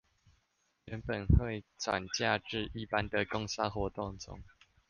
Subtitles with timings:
[0.85, 4.41] 原本會轉嫁至一般的工商活動中